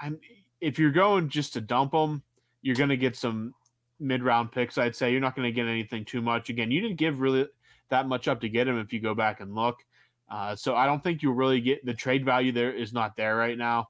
[0.00, 0.20] I'm
[0.60, 2.22] if you're going just to dump them,
[2.62, 3.54] you're going to get some
[4.00, 4.78] mid round picks.
[4.78, 6.50] I'd say you're not going to get anything too much.
[6.50, 7.46] Again, you didn't give really
[7.90, 9.84] that much up to get him if you go back and look.
[10.30, 13.36] Uh, so I don't think you really get the trade value there is not there
[13.36, 13.88] right now.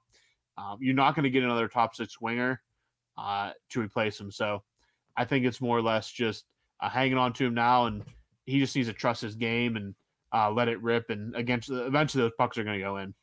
[0.57, 2.61] Um, you're not going to get another top six winger
[3.17, 4.31] uh, to replace him.
[4.31, 4.63] So
[5.17, 6.45] I think it's more or less just
[6.81, 8.05] uh, hanging on to him now, and
[8.47, 9.95] he just needs to trust his game and
[10.33, 11.11] uh, let it rip.
[11.11, 13.15] And against eventually those pucks are going to go in.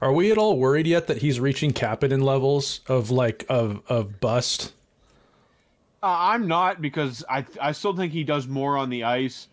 [0.00, 4.20] Are we at all worried yet that he's reaching Kapanen levels of like of of
[4.20, 4.72] bust?
[6.02, 9.48] Uh, I'm not because I I still think he does more on the ice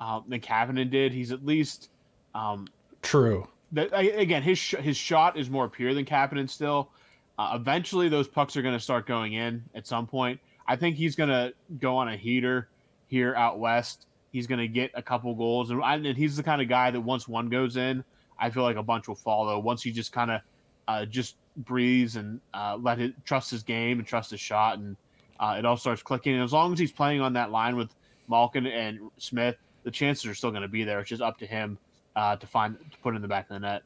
[0.00, 1.12] uh, than Kapanen did.
[1.12, 1.90] He's at least
[2.34, 2.66] um,
[3.02, 3.46] true.
[3.72, 6.90] That again, his sh- his shot is more pure than Kapanen still.
[7.38, 10.40] Uh, eventually, those pucks are going to start going in at some point.
[10.66, 12.68] I think he's going to go on a heater
[13.06, 14.06] here out west.
[14.30, 17.00] He's going to get a couple goals, and, and he's the kind of guy that
[17.00, 18.04] once one goes in,
[18.38, 19.58] I feel like a bunch will follow.
[19.58, 20.40] Once he just kind of
[20.86, 24.96] uh, just breathes and uh, let it trust his game and trust his shot, and
[25.40, 26.34] uh, it all starts clicking.
[26.34, 27.94] And as long as he's playing on that line with
[28.28, 31.00] Malkin and Smith, the chances are still going to be there.
[31.00, 31.78] It's just up to him
[32.16, 33.82] uh, to find to put in the back of the net.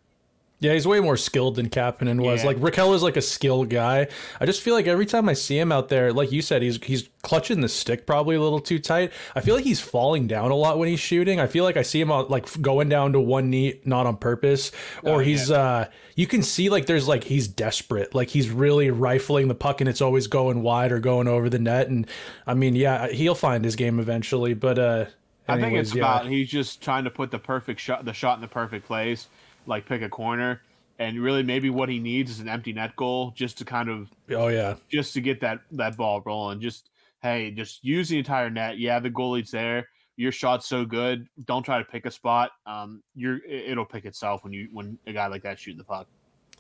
[0.61, 2.41] Yeah, he's way more skilled than Kapanen was.
[2.41, 2.47] Yeah.
[2.47, 4.07] Like Rakell is like a skilled guy.
[4.41, 6.83] I just feel like every time I see him out there, like you said, he's
[6.83, 9.13] he's clutching the stick probably a little too tight.
[9.35, 11.39] I feel like he's falling down a lot when he's shooting.
[11.39, 14.17] I feel like I see him out, like going down to one knee, not on
[14.17, 14.71] purpose,
[15.03, 15.57] or oh, he's yeah.
[15.57, 19.83] uh you can see like there's like he's desperate, like he's really rifling the puck
[19.83, 21.89] and it's always going wide or going over the net.
[21.89, 22.07] And
[22.47, 25.05] I mean, yeah, he'll find his game eventually, but uh.
[25.47, 26.03] Anyways, I think it's yeah.
[26.03, 29.29] about he's just trying to put the perfect shot, the shot in the perfect place
[29.67, 30.63] like pick a corner.
[30.99, 34.09] And really, maybe what he needs is an empty net goal just to kind of
[34.31, 36.61] oh yeah, just to get that that ball rolling.
[36.61, 38.79] Just hey, just use the entire net.
[38.79, 39.89] Yeah, the goalie's there.
[40.17, 41.27] Your shot's so good.
[41.47, 42.53] Don't try to pick a spot.
[42.65, 46.07] Um, you're it'll pick itself when you when a guy like that shooting the puck.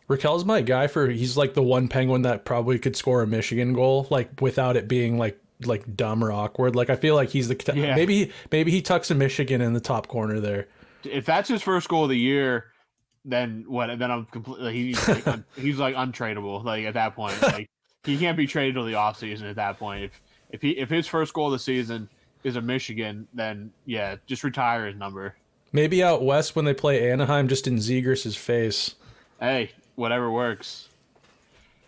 [0.09, 3.73] Rakell's my guy for he's like the one penguin that probably could score a Michigan
[3.73, 6.77] goal like without it being like like dumb or awkward.
[6.77, 7.95] Like I feel like he's the yeah.
[7.95, 10.69] maybe maybe he tucks a Michigan in the top corner there.
[11.05, 12.67] If that's his first goal of the year,
[13.25, 13.99] then what?
[13.99, 16.65] Then I'm completely he's like, un, he's like untradeable.
[16.65, 17.69] Like at that point, like
[18.05, 19.47] he can't be traded till the off season.
[19.47, 22.09] At that point, if if he if his first goal of the season
[22.43, 25.35] is a Michigan, then yeah, just retire his number.
[25.73, 28.95] Maybe out west when they play Anaheim, just in Zegras' face.
[29.41, 30.89] Hey, whatever works.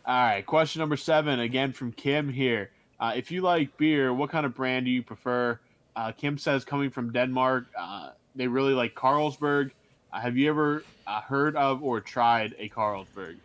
[0.05, 2.70] All right, question number seven again from Kim here.
[2.98, 5.59] Uh, if you like beer, what kind of brand do you prefer?
[5.94, 9.70] Uh, Kim says coming from Denmark, uh, they really like Carlsberg.
[10.12, 13.37] Uh, have you ever uh, heard of or tried a Carlsberg?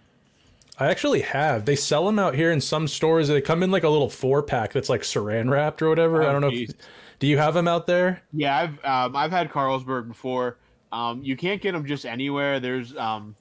[0.77, 1.65] I actually have.
[1.65, 3.27] They sell them out here in some stores.
[3.27, 6.23] They come in like a little four pack that's like saran wrapped or whatever.
[6.23, 6.49] Oh, I don't know.
[6.51, 6.71] If,
[7.19, 8.23] do you have them out there?
[8.33, 10.57] Yeah, I've um, I've had Carlsberg before.
[10.91, 12.59] Um, you can't get them just anywhere.
[12.59, 13.35] There's um,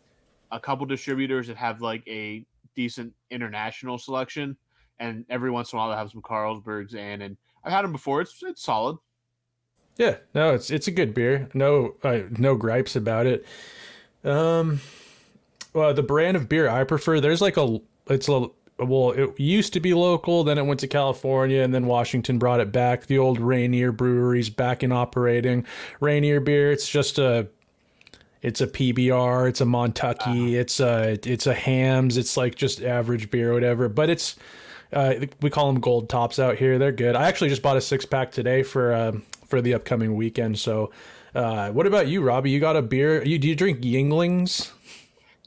[0.50, 2.44] a couple distributors that have like a
[2.76, 4.56] decent international selection,
[5.00, 7.22] and every once in a while they have some Carlsbergs in.
[7.22, 8.20] And I've had them before.
[8.20, 8.98] It's it's solid.
[9.96, 11.48] Yeah, no, it's it's a good beer.
[11.52, 13.44] No, uh, no gripes about it.
[14.22, 14.80] Um,
[15.72, 18.46] well, the brand of beer I prefer, there's like a, it's a,
[18.78, 22.60] well, it used to be local, then it went to California, and then Washington brought
[22.60, 23.06] it back.
[23.06, 25.66] The old Rainier breweries back in operating.
[26.00, 27.48] Rainier beer, it's just a,
[28.42, 32.82] it's a PBR, it's a Montucky, uh it's a, it's a Hamm's, it's like just
[32.82, 33.88] average beer, whatever.
[33.88, 34.36] But it's,
[34.92, 36.78] uh, we call them gold tops out here.
[36.78, 37.16] They're good.
[37.16, 40.58] I actually just bought a six pack today for, um, for the upcoming weekend.
[40.58, 40.90] So,
[41.34, 42.50] uh, what about you, Robbie?
[42.50, 43.22] You got a beer?
[43.24, 44.72] You do you drink Yuenglings?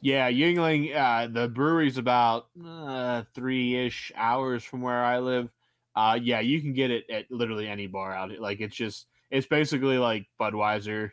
[0.01, 0.95] Yeah, Yuengling.
[0.95, 5.49] Uh, the brewery's about uh, three ish hours from where I live.
[5.95, 8.31] Uh, yeah, you can get it at literally any bar out.
[8.39, 11.11] Like it's just it's basically like Budweiser,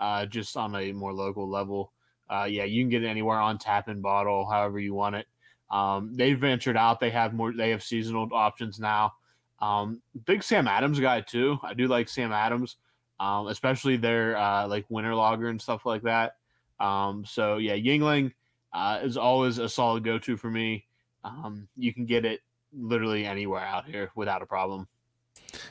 [0.00, 1.92] uh, just on a more local level.
[2.28, 5.26] Uh, yeah, you can get it anywhere on tap and bottle, however you want it.
[5.72, 7.00] Um, they've ventured out.
[7.00, 7.52] They have more.
[7.52, 9.14] They have seasonal options now.
[9.60, 11.58] Um, big Sam Adams guy too.
[11.64, 12.76] I do like Sam Adams
[13.22, 16.36] um, especially their uh, like winter logger and stuff like that.
[16.80, 18.32] Um, so yeah, Yuengling
[18.72, 20.86] uh, is always a solid go-to for me.
[21.22, 22.40] Um, you can get it
[22.76, 24.88] literally anywhere out here without a problem.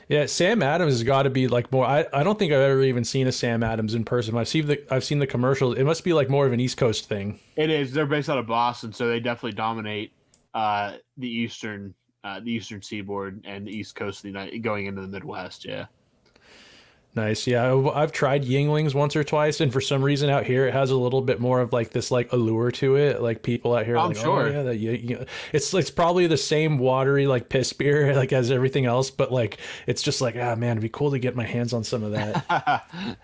[0.08, 1.86] Yeah, Sam Adams has got to be like more.
[1.86, 4.36] I, I don't think I've ever even seen a Sam Adams in person.
[4.36, 5.76] I've seen the I've seen the commercials.
[5.78, 7.38] It must be like more of an East Coast thing.
[7.56, 7.92] It is.
[7.92, 10.12] They're based out of Boston, so they definitely dominate
[10.54, 14.86] uh, the eastern uh, the eastern seaboard and the East Coast of the United, going
[14.86, 15.64] into the Midwest.
[15.64, 15.86] Yeah.
[17.14, 17.46] Nice.
[17.46, 20.90] Yeah, I've tried Yuenglings once or twice, and for some reason out here it has
[20.90, 23.20] a little bit more of like this like allure to it.
[23.20, 24.46] Like people out here, I'm like, oh, sure.
[24.46, 28.32] Oh, yeah, that, you, you it's it's probably the same watery like piss beer like
[28.32, 31.36] as everything else, but like it's just like ah man, it'd be cool to get
[31.36, 32.86] my hands on some of that.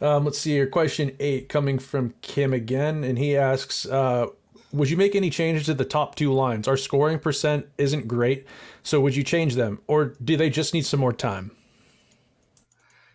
[0.00, 0.66] um, let's see here.
[0.66, 4.26] Question eight coming from Kim again, and he asks, uh,
[4.72, 6.66] "Would you make any changes to the top two lines?
[6.66, 8.48] Our scoring percent isn't great,
[8.82, 11.52] so would you change them, or do they just need some more time?"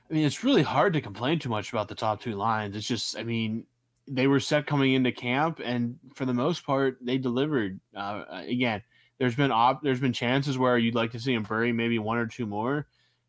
[0.10, 2.76] I mean, it's really hard to complain too much about the top two lines.
[2.76, 3.66] It's just, I mean,
[4.08, 7.80] they were set coming into camp, and for the most part, they delivered.
[7.96, 8.82] Uh, again,
[9.20, 12.18] there's been op- there's been chances where you'd like to see them bury maybe one
[12.18, 12.88] or two more,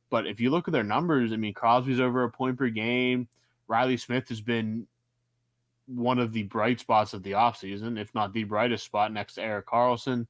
[0.08, 3.28] but if you look at their numbers, I mean, Crosby's over a point per game.
[3.68, 4.86] Reilly Smith has been
[5.86, 9.42] one of the bright spots of the offseason, if not the brightest spot next to
[9.42, 10.26] Erik Karlsson.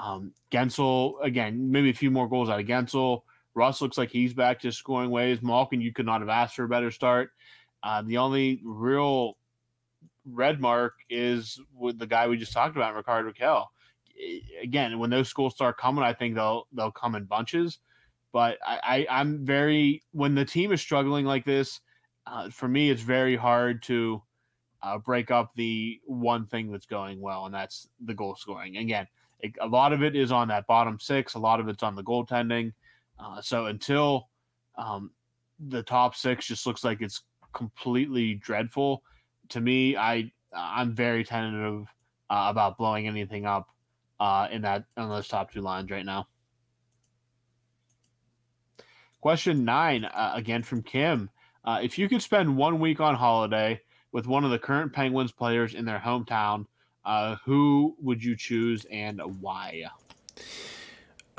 [0.00, 3.22] Um, Guentzel again, maybe a few more goals out of Guentzel.
[3.54, 5.42] Russ looks like he's back to scoring ways.
[5.42, 7.30] Malkin, you could not have asked for a better start.
[7.82, 9.36] Uh, the only real
[10.24, 13.66] red mark is with the guy we just talked about, Rickard Rakell.
[14.62, 17.78] Again, when those schools start coming, I think they'll they'll come in bunches.
[18.32, 21.80] But I, I am very when the team is struggling like this,
[22.26, 24.22] uh, for me, it's very hard to
[24.82, 28.76] uh, break up the one thing that's going well, and that's the goal scoring.
[28.76, 29.06] Again,
[29.40, 31.34] it, a lot of it is on that bottom six.
[31.34, 32.72] A lot of it's on the goaltending.
[33.20, 34.28] Uh, so until
[34.76, 35.10] um,
[35.68, 39.02] the top six just looks like it's completely dreadful,
[39.50, 41.86] to me, I I'm very tentative
[42.30, 43.68] uh, about blowing anything up
[44.18, 46.26] uh, in that on those top two lines right now.
[49.20, 51.28] Question nine, uh, again from Kim.
[51.64, 53.78] Uh, if you could spend one week on holiday
[54.12, 56.64] with one of the current Penguins players in their hometown,
[57.04, 59.84] uh, who would you choose and why?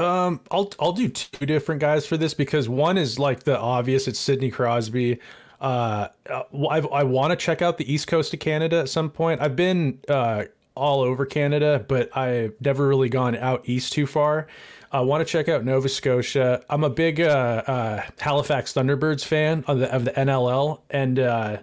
[0.02, 4.08] Um, I'll I'll do two different guys for this because one is like the obvious.
[4.08, 5.20] It's Sidney Crosby.
[5.60, 6.08] Uh,
[6.70, 9.42] I've, I want to check out the east coast of Canada at some point.
[9.42, 14.48] I've been uh, all over Canada, but I've never really gone out east too far.
[14.92, 16.64] I want to check out Nova Scotia.
[16.70, 21.58] I'm a big uh, uh, Halifax Thunderbirds fan of the of the NLL, and uh,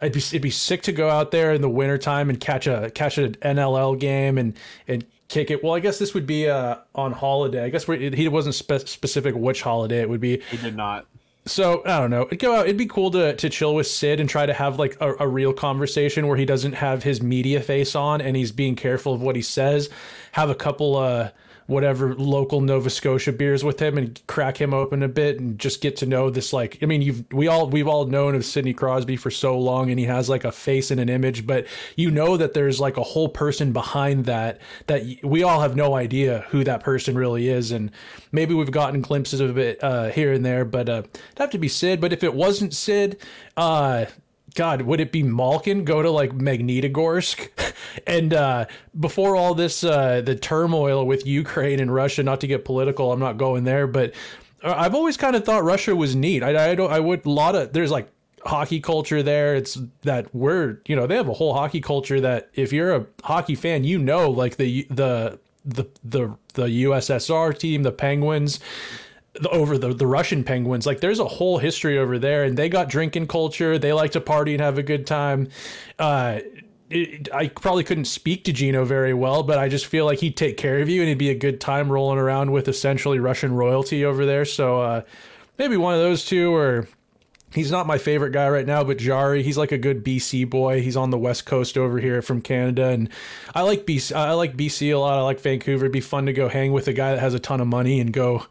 [0.00, 2.90] I'd be it'd be sick to go out there in the wintertime and catch a
[2.94, 4.56] catch an NLL game and
[4.86, 5.04] and
[5.34, 5.62] kick it.
[5.62, 7.64] Well, I guess this would be uh, on holiday.
[7.64, 10.40] I guess he wasn't spe- specific which holiday it would be.
[10.50, 11.06] He did not.
[11.46, 12.22] So I don't know.
[12.22, 12.66] It'd go out.
[12.66, 15.28] It'd be cool to to chill with Sid and try to have like a, a
[15.28, 19.20] real conversation where he doesn't have his media face on and he's being careful of
[19.20, 19.90] what he says.
[20.32, 21.30] Have a couple uh
[21.66, 25.80] whatever local Nova Scotia beers with him and crack him open a bit and just
[25.80, 28.74] get to know this like I mean you've we all we've all known of Sidney
[28.74, 32.10] Crosby for so long and he has like a face and an image but you
[32.10, 36.44] know that there's like a whole person behind that that we all have no idea
[36.50, 37.72] who that person really is.
[37.72, 37.90] And
[38.30, 41.58] maybe we've gotten glimpses of it uh, here and there but uh it'd have to
[41.58, 42.00] be Sid.
[42.00, 43.18] But if it wasn't Sid
[43.56, 44.06] uh
[44.54, 47.48] God, would it be Malkin go to like Magnitogorsk?
[48.06, 48.66] and uh,
[48.98, 53.20] before all this, uh, the turmoil with Ukraine and Russia, not to get political, I'm
[53.20, 54.14] not going there, but
[54.62, 56.42] uh, I've always kind of thought Russia was neat.
[56.42, 58.08] I, I don't, I would, a lot of, there's like
[58.44, 59.56] hockey culture there.
[59.56, 63.06] It's that we're, you know, they have a whole hockey culture that if you're a
[63.24, 68.60] hockey fan, you know, like the, the, the, the, the USSR team, the Penguins,
[69.50, 70.86] over the, the Russian Penguins.
[70.86, 73.78] Like there's a whole history over there, and they got drinking culture.
[73.78, 75.48] They like to party and have a good time.
[75.98, 76.40] Uh,
[76.90, 80.36] it, I probably couldn't speak to Gino very well, but I just feel like he'd
[80.36, 83.54] take care of you, and it'd be a good time rolling around with essentially Russian
[83.54, 84.44] royalty over there.
[84.44, 85.02] So uh,
[85.58, 86.86] maybe one of those two, or
[87.52, 90.82] he's not my favorite guy right now, but Jarry, he's like a good BC boy.
[90.82, 93.08] He's on the west coast over here from Canada, and
[93.54, 94.14] I like BC.
[94.14, 95.18] I like BC a lot.
[95.18, 95.86] I like Vancouver.
[95.86, 97.98] It'd be fun to go hang with a guy that has a ton of money
[97.98, 98.46] and go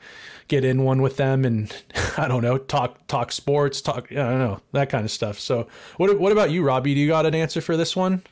[0.47, 1.75] get in one with them and
[2.17, 5.39] I don't know talk talk sports talk I don't know that kind of stuff.
[5.39, 6.93] So what what about you, Robbie?
[6.93, 8.23] Do you got an answer for this one?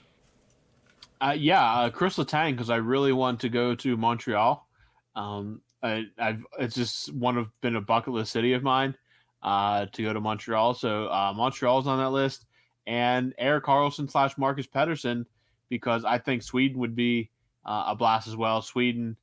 [1.21, 4.67] Uh, yeah, uh, Chris Letang because I really want to go to Montreal.
[5.15, 8.95] Um, I, have it's just one of been a bucket list city of mine
[9.43, 10.73] uh, to go to Montreal.
[10.73, 12.45] So uh, Montreal's on that list,
[12.87, 15.25] and Erik Karlsson slash Marcus Pettersson
[15.69, 17.29] because I think Sweden would be
[17.65, 18.61] uh, a blast as well.
[18.61, 19.15] Sweden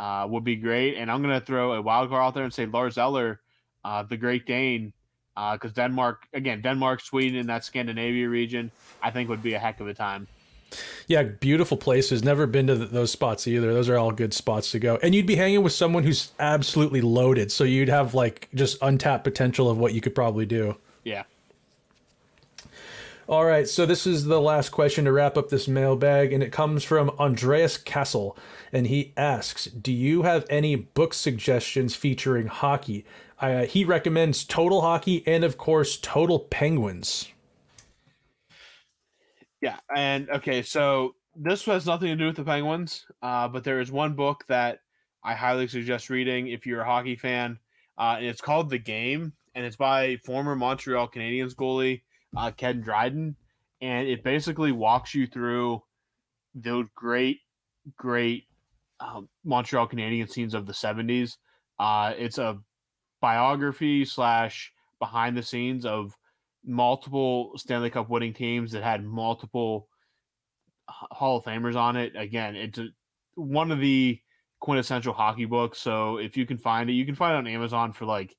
[0.00, 0.96] uh, would be great.
[0.96, 3.40] And I'm going to throw a wild card out there and say Lars Eller,
[3.84, 4.94] uh, the Great Dane,
[5.34, 8.70] because uh, Denmark, again, Denmark, Sweden, and that Scandinavia region,
[9.02, 10.26] I think would be a heck of a time.
[11.06, 12.24] Yeah, beautiful places.
[12.24, 13.74] Never been to those spots either.
[13.74, 14.98] Those are all good spots to go.
[15.02, 17.52] And you'd be hanging with someone who's absolutely loaded.
[17.52, 20.76] So you'd have like just untapped potential of what you could probably do.
[21.04, 21.24] Yeah.
[23.30, 26.50] All right, so this is the last question to wrap up this mailbag, and it
[26.50, 28.36] comes from Andreas Castle,
[28.72, 33.04] and he asks, "Do you have any book suggestions featuring hockey?"
[33.38, 37.28] Uh, he recommends Total Hockey and, of course, Total Penguins.
[39.60, 43.78] Yeah, and okay, so this has nothing to do with the Penguins, uh, but there
[43.78, 44.80] is one book that
[45.22, 47.60] I highly suggest reading if you're a hockey fan,
[47.96, 52.00] uh, and it's called The Game, and it's by former Montreal Canadiens goalie
[52.36, 53.36] uh, Ken Dryden,
[53.80, 55.82] and it basically walks you through
[56.54, 57.40] those great,
[57.96, 58.44] great
[59.00, 61.36] um, Montreal Canadian scenes of the '70s.
[61.78, 62.58] Uh, it's a
[63.20, 66.16] biography slash behind the scenes of
[66.64, 69.88] multiple Stanley Cup winning teams that had multiple
[70.88, 72.12] Hall of Famers on it.
[72.16, 72.88] Again, it's a,
[73.34, 74.20] one of the
[74.60, 75.78] quintessential hockey books.
[75.78, 78.36] So if you can find it, you can find it on Amazon for like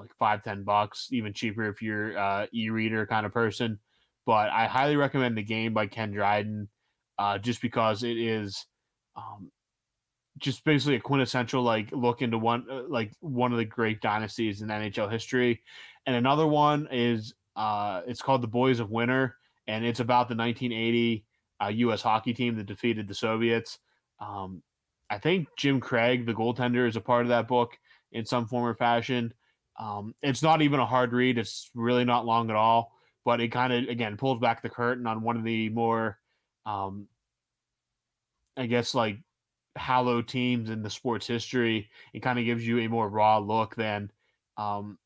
[0.00, 3.78] like five ten bucks, even cheaper if you're uh, e-reader kind of person.
[4.26, 6.68] But I highly recommend the game by Ken Dryden,
[7.18, 8.66] uh, just because it is
[9.16, 9.50] um,
[10.38, 14.62] just basically a quintessential like look into one uh, like one of the great dynasties
[14.62, 15.62] in NHL history.
[16.06, 19.36] And another one is uh, it's called The Boys of Winter,
[19.66, 21.24] and it's about the 1980
[21.62, 22.02] uh, U.S.
[22.02, 23.78] hockey team that defeated the Soviets.
[24.18, 24.62] Um,
[25.10, 27.76] I think Jim Craig, the goaltender, is a part of that book
[28.12, 29.32] in some form or fashion.
[29.80, 31.38] Um, it's not even a hard read.
[31.38, 32.92] It's really not long at all,
[33.24, 36.18] but it kind of again pulls back the curtain on one of the more,
[36.66, 37.08] um,
[38.58, 39.16] I guess, like
[39.76, 41.88] hallowed teams in the sports history.
[42.12, 44.10] It kind of gives you a more raw look than
[44.58, 44.98] um,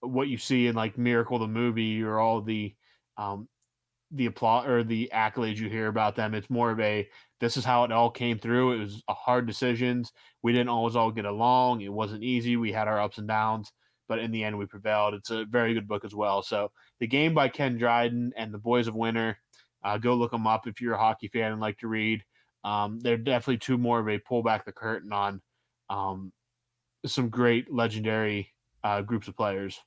[0.00, 2.74] what you see in like Miracle the movie or all the
[3.18, 3.48] um,
[4.10, 6.34] the applause or the accolades you hear about them.
[6.34, 7.08] It's more of a
[7.40, 8.72] this is how it all came through.
[8.72, 10.12] It was a hard decisions.
[10.42, 11.80] We didn't always all get along.
[11.80, 12.56] It wasn't easy.
[12.56, 13.72] We had our ups and downs,
[14.08, 15.14] but in the end we prevailed.
[15.14, 16.42] It's a very good book as well.
[16.42, 19.38] So the game by Ken Dryden and the Boys of Winter.
[19.82, 22.24] Uh, go look them up if you're a hockey fan and like to read.
[22.64, 25.42] Um, they're definitely two more of a pull back the curtain on
[25.90, 26.32] um,
[27.04, 29.78] some great legendary uh, groups of players.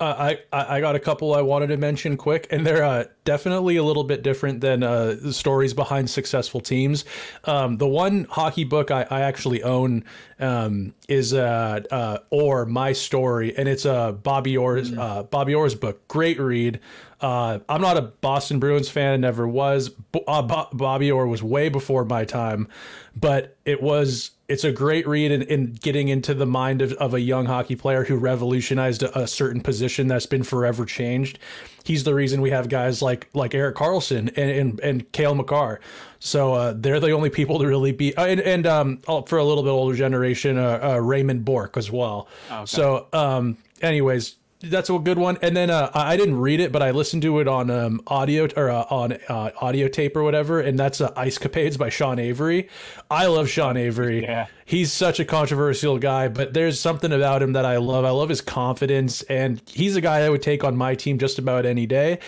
[0.00, 3.76] Uh, I I got a couple I wanted to mention quick, and they're uh, definitely
[3.76, 7.04] a little bit different than uh, the stories behind successful teams.
[7.42, 10.04] Um, the one hockey book I, I actually own
[10.38, 14.98] um, is uh, uh, Orr My Story, and it's a Bobby Orr's mm.
[14.98, 16.06] uh, Bobby Orr's book.
[16.06, 16.78] Great read.
[17.20, 19.90] Uh, I'm not a Boston Bruins fan, never was.
[20.28, 22.68] Uh, Bobby Orr was way before my time,
[23.16, 27.12] but it was it's a great read in, in getting into the mind of, of
[27.12, 31.38] a young hockey player who revolutionized a, a, certain position that's been forever changed.
[31.84, 35.80] He's the reason we have guys like like Erik Karlsson and and, and Cale Makar.
[36.18, 39.36] So uh, they're the only people to really be uh, and, and um, oh, for
[39.38, 42.26] a little bit older generation, uh, uh Raymond Bourque as well.
[42.50, 42.64] Okay.
[42.66, 45.38] So um, anyways, that's a good one.
[45.40, 48.48] And then uh, I didn't read it, but I listened to it on um, audio
[48.56, 50.60] or uh, on uh, audio tape or whatever.
[50.60, 52.68] And that's uh, Ice Capades by Sean Avery.
[53.10, 54.22] I love Sean Avery.
[54.22, 54.46] Yeah.
[54.64, 58.04] He's such a controversial guy, but there's something about him that I love.
[58.04, 61.38] I love his confidence, and he's a guy I would take on my team just
[61.38, 62.18] about any day.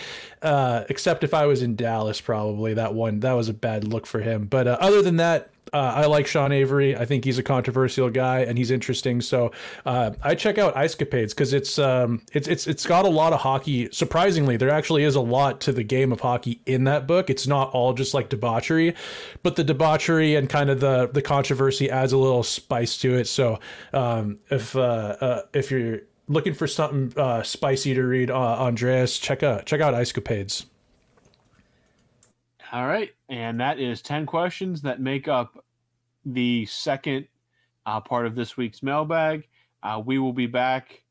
[0.41, 4.07] Uh, except if I was in Dallas, probably that one that was a bad look
[4.07, 4.45] for him.
[4.45, 6.97] But uh, other than that, uh, I like Sean Avery.
[6.97, 9.21] I think he's a controversial guy and he's interesting.
[9.21, 9.51] So
[9.85, 13.31] uh, I check out Ice Capades because it's um, it's it's it's got a lot
[13.31, 13.89] of hockey.
[13.91, 17.29] Surprisingly, there actually is a lot to the game of hockey in that book.
[17.29, 18.95] It's not all just like debauchery,
[19.43, 23.27] but the debauchery and kind of the the controversy adds a little spice to it.
[23.27, 23.59] So
[23.93, 24.79] um, if uh,
[25.21, 29.79] uh if you're looking for something uh, spicy to read, uh, Andreas, check out check
[29.79, 30.65] out Ice Capades.
[32.71, 33.11] All right.
[33.27, 35.65] And that is 10 questions that make up
[36.25, 37.27] the second
[37.85, 39.45] uh, part of this week's mailbag.
[39.83, 41.03] Uh, we will be back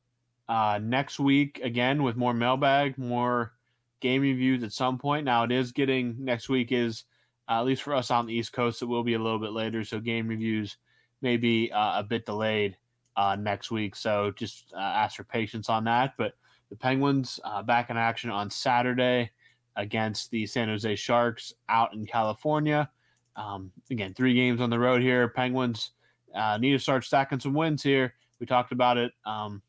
[0.49, 3.53] uh, next week again with more mailbag, more
[4.01, 5.27] game reviews at some point.
[5.27, 7.05] Now, it is getting next week, is
[7.47, 9.53] uh, at least for us on the East Coast, it will be a little bit
[9.53, 9.85] later.
[9.85, 10.79] So, game reviews
[11.21, 12.77] may be uh, a bit delayed
[13.17, 13.97] uh, next week.
[13.97, 16.15] So, just ask for patience on that.
[16.17, 16.33] But
[16.71, 19.31] the Penguins back in action on Saturday
[19.77, 22.89] against the San Jose Sharks out in California.
[23.37, 25.29] Um, again, three games on the road here.
[25.29, 25.93] Penguins
[26.35, 28.15] uh, need to start stacking some wins here.
[28.39, 29.63] We talked about it um,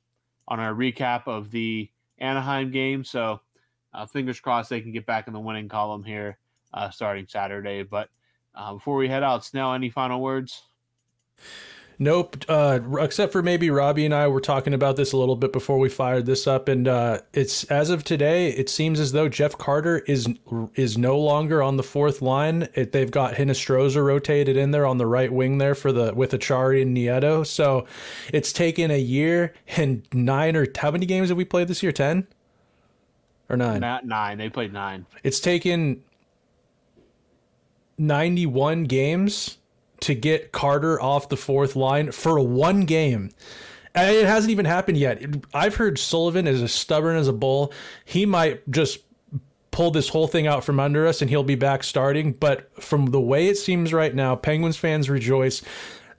[0.48, 1.90] on our recap of the
[2.20, 3.04] Anaheim game.
[3.04, 3.42] So
[3.94, 6.38] uh, fingers crossed they can get back in the winning column here
[6.74, 7.84] uh, starting Saturday.
[7.84, 8.10] But
[8.56, 10.64] uh, before we head out, Snail, any final words?
[12.02, 12.46] Nope.
[12.50, 15.78] Uh, except for maybe Robbie and I were talking about this a little bit before
[15.78, 19.56] we fired this up, and uh, it's as of today, it seems as though Jeff
[19.56, 20.28] Carter is
[20.74, 22.68] is no longer on the fourth line.
[22.74, 26.32] It, they've got Hinostroza rotated in there on the right wing there for the with
[26.32, 27.46] Acciari and Nieto.
[27.46, 27.86] So
[28.34, 31.92] it's taken a year and nine or how many games have we played this year?
[31.92, 32.26] Ten
[33.48, 33.80] or nine?
[33.80, 34.40] Not nine.
[34.40, 35.06] They played nine.
[35.22, 36.02] It's taken
[38.00, 39.60] ninety one games
[40.02, 43.32] to get Carter off the fourth line for one game.
[43.94, 45.22] And it hasn't even happened yet.
[45.54, 47.74] I've heard Sullivan is as stubborn as a bull.
[48.06, 49.00] He might just
[49.72, 52.34] pull this whole thing out from under us and he'll be back starting.
[52.34, 55.62] But from the way it seems right now, Penguins fans rejoice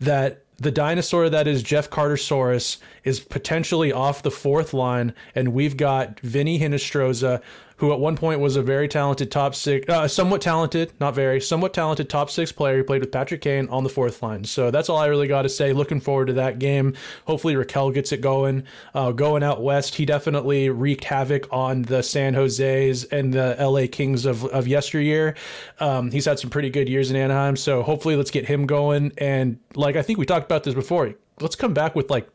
[0.00, 5.76] that the dinosaur that is Jeff Cartersaurus is potentially off the fourth line, and we've
[5.76, 7.42] got Vinny Hinostroza,
[7.82, 11.40] who at one point was a very talented top six, uh, somewhat talented, not very,
[11.40, 12.76] somewhat talented top six player.
[12.76, 14.44] He played with Patrick Kane on the fourth line.
[14.44, 15.72] So that's all I really got to say.
[15.72, 16.94] Looking forward to that game.
[17.26, 18.62] Hopefully Rakell gets it going.
[18.94, 23.88] Uh, going out west, he definitely wreaked havoc on the San Jose's and the LA
[23.90, 25.34] Kings of, of yesteryear.
[25.80, 27.56] Um, he's had some pretty good years in Anaheim.
[27.56, 29.10] So hopefully let's get him going.
[29.18, 32.28] And like I think we talked about this before, let's come back with like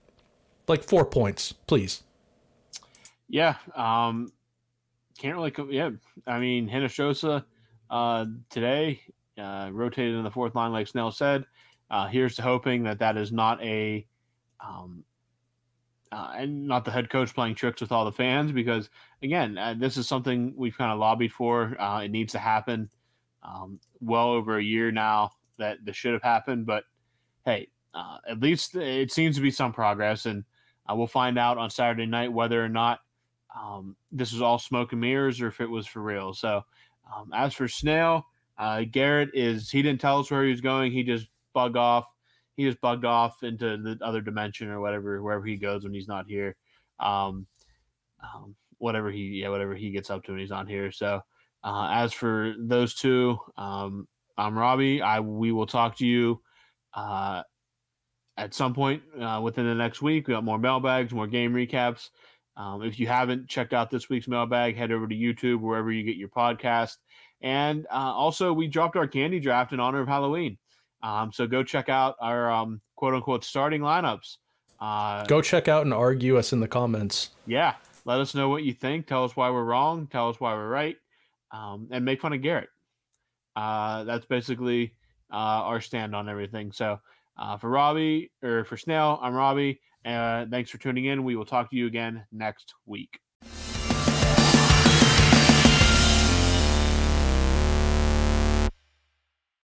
[0.67, 2.03] like four points, please.
[3.29, 3.55] Yeah.
[3.75, 4.33] Um,
[5.17, 5.53] can't really.
[5.75, 5.91] Yeah,
[6.25, 7.43] I mean, Hinostroza
[7.89, 9.01] uh, today
[9.37, 11.45] uh, rotated in the fourth line, like Snail said.
[11.89, 14.05] uh, here's to hoping that that is not a
[14.65, 15.03] um,
[16.11, 18.89] uh, and not the head coach playing tricks with all the fans because
[19.23, 22.89] again uh, this is something we've kind of lobbied for uh, it needs to happen
[23.43, 26.83] um, well over a year now that this should have happened but
[27.45, 30.43] hey uh, at least it seems to be some progress and
[30.89, 32.99] uh, we'll find out on saturday night whether or not
[33.57, 36.33] um, this was all smoke and mirrors or if it was for real.
[36.33, 36.63] So
[37.13, 38.25] um, as for snail
[38.57, 40.91] uh, garrett is he didn't tell us where he was going.
[40.91, 42.05] He just bug off.
[42.55, 46.07] He just bugged off into the other dimension or whatever wherever he goes when he's
[46.07, 46.55] not here.
[46.99, 47.45] Um,
[48.23, 50.91] um, whatever he yeah whatever he gets up to when he's on here.
[50.91, 51.21] So
[51.63, 55.01] uh, as for those two um, i'm robbie.
[55.01, 56.41] I we will talk to you
[56.95, 57.43] uh,
[58.37, 60.27] at some point uh, within the next week.
[60.27, 62.09] We got more mailbags more game recaps
[62.57, 66.03] um, if you haven't checked out this week's mailbag head over to youtube wherever you
[66.03, 66.97] get your podcast
[67.41, 70.57] and uh, also we dropped our candy draft in honor of halloween
[71.03, 74.37] um, so go check out our um, quote unquote starting lineups.
[74.79, 77.31] Uh, go check out and argue us in the comments.
[77.45, 77.75] Yeah.
[78.05, 79.07] Let us know what you think.
[79.07, 80.07] Tell us why we're wrong.
[80.07, 80.95] Tell us why we're right.
[81.51, 82.69] Um, and make fun of Garrett.
[83.55, 84.93] Uh, that's basically
[85.31, 85.35] uh,
[85.65, 86.71] our stand on everything.
[86.71, 86.99] So
[87.37, 89.81] uh, for Robbie or for Snail, I'm Robbie.
[90.07, 91.23] Uh, thanks for tuning in.
[91.25, 93.19] We will talk to you again next week.